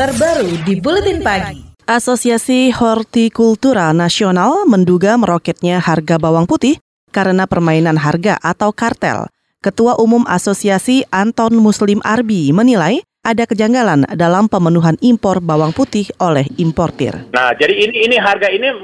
terbaru 0.00 0.48
di 0.64 0.80
Buletin 0.80 1.20
Pagi. 1.20 1.60
Asosiasi 1.84 2.72
Hortikultura 2.72 3.92
Nasional 3.92 4.64
menduga 4.64 5.20
meroketnya 5.20 5.76
harga 5.76 6.16
bawang 6.16 6.48
putih 6.48 6.80
karena 7.12 7.44
permainan 7.44 8.00
harga 8.00 8.40
atau 8.40 8.72
kartel. 8.72 9.28
Ketua 9.60 10.00
Umum 10.00 10.24
Asosiasi 10.24 11.04
Anton 11.12 11.52
Muslim 11.60 12.00
Arbi 12.00 12.48
menilai 12.48 13.04
ada 13.20 13.44
kejanggalan 13.44 14.08
dalam 14.16 14.48
pemenuhan 14.48 14.96
impor 15.04 15.44
bawang 15.44 15.76
putih 15.76 16.08
oleh 16.16 16.48
importir. 16.56 17.28
Nah, 17.36 17.52
jadi 17.52 17.76
ini 17.76 18.08
ini 18.08 18.16
harga 18.16 18.48
ini 18.48 18.80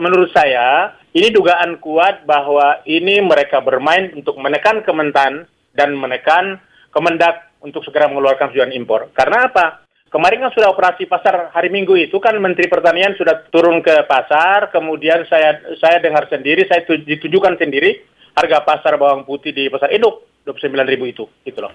menurut 0.00 0.32
saya 0.32 0.96
ini 1.12 1.28
dugaan 1.36 1.76
kuat 1.84 2.24
bahwa 2.24 2.80
ini 2.88 3.20
mereka 3.20 3.60
bermain 3.60 4.08
untuk 4.16 4.40
menekan 4.40 4.80
Kementan 4.88 5.44
dan 5.76 5.92
menekan 5.92 6.64
Kemendak 6.96 7.52
untuk 7.60 7.84
segera 7.84 8.08
mengeluarkan 8.08 8.56
tujuan 8.56 8.72
impor. 8.72 9.12
Karena 9.12 9.52
apa? 9.52 9.85
Kemarin 10.06 10.46
kan 10.46 10.54
sudah 10.54 10.70
operasi 10.70 11.10
pasar 11.10 11.50
hari 11.50 11.66
Minggu 11.66 11.98
itu 11.98 12.14
kan 12.22 12.38
Menteri 12.38 12.70
Pertanian 12.70 13.18
sudah 13.18 13.42
turun 13.50 13.82
ke 13.82 14.06
pasar, 14.06 14.70
kemudian 14.70 15.26
saya 15.26 15.58
saya 15.82 15.98
dengar 15.98 16.30
sendiri, 16.30 16.62
saya 16.70 16.86
ditujukan 16.86 17.58
sendiri 17.58 18.06
harga 18.38 18.62
pasar 18.62 18.94
bawang 19.02 19.26
putih 19.26 19.50
di 19.50 19.66
pasar 19.66 19.90
induk 19.90 20.22
29 20.46 20.86
ribu 20.86 21.10
itu, 21.10 21.26
gitu 21.42 21.58
loh. 21.58 21.74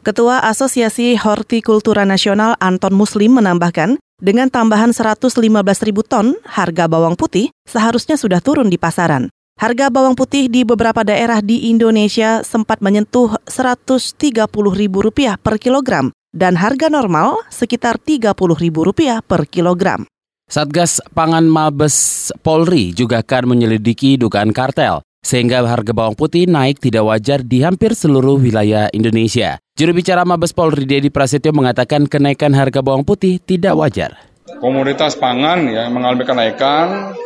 Ketua 0.00 0.40
Asosiasi 0.48 1.20
Hortikultura 1.20 2.08
Nasional 2.08 2.56
Anton 2.64 2.96
Muslim 2.96 3.44
menambahkan, 3.44 4.00
dengan 4.24 4.48
tambahan 4.48 4.96
115 4.96 5.36
ribu 5.84 6.00
ton, 6.00 6.32
harga 6.48 6.88
bawang 6.88 7.20
putih 7.20 7.52
seharusnya 7.68 8.16
sudah 8.16 8.40
turun 8.40 8.72
di 8.72 8.80
pasaran. 8.80 9.28
Harga 9.60 9.92
bawang 9.92 10.16
putih 10.16 10.48
di 10.48 10.64
beberapa 10.64 11.04
daerah 11.04 11.44
di 11.44 11.68
Indonesia 11.68 12.40
sempat 12.40 12.80
menyentuh 12.80 13.36
Rp130.000 13.44 15.36
per 15.40 15.60
kilogram 15.60 16.12
dan 16.36 16.60
harga 16.60 16.92
normal 16.92 17.40
sekitar 17.48 17.96
Rp30.000 18.04 19.24
per 19.24 19.48
kilogram. 19.48 20.04
Satgas 20.46 21.02
Pangan 21.10 21.48
Mabes 21.48 22.30
Polri 22.44 22.94
juga 22.94 23.24
akan 23.24 23.56
menyelidiki 23.56 24.14
dugaan 24.20 24.54
kartel 24.54 25.02
sehingga 25.26 25.66
harga 25.66 25.90
bawang 25.90 26.14
putih 26.14 26.46
naik 26.46 26.78
tidak 26.78 27.02
wajar 27.02 27.42
di 27.42 27.66
hampir 27.66 27.98
seluruh 27.98 28.38
wilayah 28.38 28.86
Indonesia. 28.94 29.58
Juru 29.74 29.98
bicara 29.98 30.22
Mabes 30.22 30.54
Polri 30.54 30.86
Dedi 30.86 31.10
Prasetyo 31.10 31.50
mengatakan 31.50 32.06
kenaikan 32.06 32.54
harga 32.54 32.78
bawang 32.78 33.02
putih 33.02 33.42
tidak 33.42 33.74
wajar. 33.74 34.14
Komoditas 34.62 35.18
pangan 35.18 35.66
ya 35.66 35.90
mengalami 35.90 36.22
kenaikan 36.22 37.18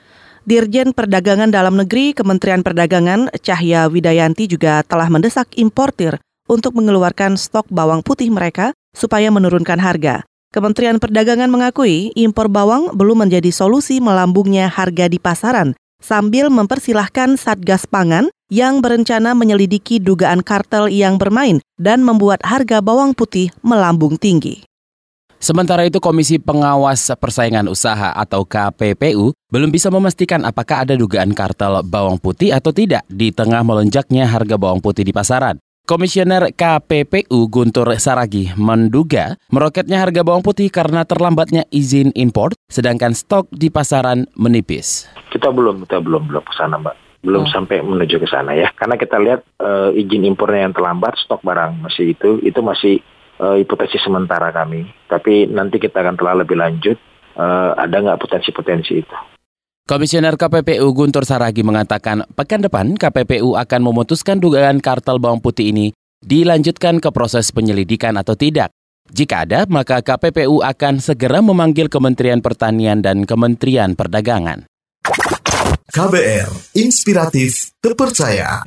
Dirjen 0.42 0.90
Perdagangan 0.90 1.54
Dalam 1.54 1.78
Negeri 1.78 2.18
Kementerian 2.18 2.66
Perdagangan 2.66 3.30
Cahya 3.46 3.86
Widayanti 3.86 4.50
juga 4.50 4.82
telah 4.82 5.06
mendesak 5.06 5.54
importir 5.54 6.18
untuk 6.50 6.74
mengeluarkan 6.74 7.38
stok 7.38 7.70
bawang 7.70 8.02
putih 8.02 8.26
mereka 8.26 8.74
supaya 8.90 9.30
menurunkan 9.30 9.78
harga. 9.78 10.26
Kementerian 10.52 11.00
Perdagangan 11.00 11.48
mengakui 11.48 12.12
impor 12.12 12.52
bawang 12.52 12.92
belum 12.92 13.24
menjadi 13.24 13.48
solusi 13.48 14.04
melambungnya 14.04 14.68
harga 14.68 15.08
di 15.08 15.16
pasaran, 15.16 15.72
sambil 15.96 16.52
mempersilahkan 16.52 17.40
Satgas 17.40 17.88
Pangan 17.88 18.28
yang 18.52 18.84
berencana 18.84 19.32
menyelidiki 19.32 19.96
dugaan 19.96 20.44
kartel 20.44 20.92
yang 20.92 21.16
bermain 21.16 21.64
dan 21.80 22.04
membuat 22.04 22.44
harga 22.44 22.84
bawang 22.84 23.16
putih 23.16 23.48
melambung 23.64 24.20
tinggi. 24.20 24.68
Sementara 25.40 25.88
itu 25.88 26.04
Komisi 26.04 26.36
Pengawas 26.36 27.08
Persaingan 27.16 27.72
Usaha 27.72 28.12
atau 28.12 28.44
KPPU 28.44 29.32
belum 29.48 29.72
bisa 29.72 29.88
memastikan 29.88 30.44
apakah 30.44 30.84
ada 30.84 31.00
dugaan 31.00 31.32
kartel 31.32 31.80
bawang 31.80 32.20
putih 32.20 32.52
atau 32.52 32.76
tidak 32.76 33.08
di 33.08 33.32
tengah 33.32 33.64
melonjaknya 33.64 34.28
harga 34.28 34.60
bawang 34.60 34.84
putih 34.84 35.00
di 35.00 35.16
pasaran. 35.16 35.56
Komisioner 35.82 36.54
KPPU 36.54 37.50
Guntur 37.50 37.90
Saragi 37.98 38.54
menduga 38.54 39.34
meroketnya 39.50 39.98
harga 39.98 40.22
bawang 40.22 40.40
putih 40.40 40.70
karena 40.70 41.02
terlambatnya 41.02 41.66
izin 41.74 42.14
impor, 42.14 42.54
sedangkan 42.70 43.10
stok 43.18 43.50
di 43.50 43.66
pasaran 43.66 44.30
menipis. 44.38 45.10
Kita 45.34 45.50
belum, 45.50 45.82
kita 45.82 45.98
belum 45.98 46.30
belum 46.30 46.44
ke 46.46 46.54
sana, 46.54 46.78
Mbak 46.78 46.96
belum 47.22 47.46
hmm. 47.46 47.54
sampai 47.54 47.82
menuju 47.82 48.18
ke 48.22 48.30
sana 48.30 48.54
ya. 48.54 48.70
Karena 48.78 48.94
kita 48.94 49.18
lihat 49.18 49.42
uh, 49.58 49.90
izin 49.90 50.22
impornya 50.22 50.70
yang 50.70 50.74
terlambat, 50.74 51.18
stok 51.18 51.42
barang 51.42 51.82
masih 51.82 52.14
itu, 52.14 52.38
itu 52.46 52.62
masih 52.62 53.02
uh, 53.42 53.58
hipotesis 53.58 54.06
sementara 54.06 54.54
kami. 54.54 54.86
Tapi 55.10 55.50
nanti 55.50 55.82
kita 55.82 55.98
akan 55.98 56.14
telah 56.14 56.46
lebih 56.46 56.62
lanjut, 56.62 56.94
uh, 57.34 57.74
ada 57.74 57.94
nggak 57.98 58.22
potensi-potensi 58.22 59.02
itu. 59.02 59.16
Komisioner 59.82 60.38
KPPU 60.38 60.94
Guntur 60.94 61.26
Saragi 61.26 61.66
mengatakan 61.66 62.22
pekan 62.38 62.62
depan 62.62 62.94
KPPU 62.94 63.58
akan 63.58 63.80
memutuskan 63.82 64.38
dugaan 64.38 64.78
kartel 64.78 65.18
bawang 65.18 65.42
putih 65.42 65.74
ini 65.74 65.90
dilanjutkan 66.22 67.02
ke 67.02 67.10
proses 67.10 67.50
penyelidikan 67.50 68.14
atau 68.14 68.38
tidak. 68.38 68.70
Jika 69.10 69.42
ada, 69.42 69.66
maka 69.66 69.98
KPPU 69.98 70.62
akan 70.62 71.02
segera 71.02 71.42
memanggil 71.42 71.90
Kementerian 71.90 72.38
Pertanian 72.38 73.02
dan 73.02 73.26
Kementerian 73.26 73.98
Perdagangan. 73.98 74.70
KBR, 75.90 76.78
inspiratif, 76.78 77.74
terpercaya. 77.82 78.62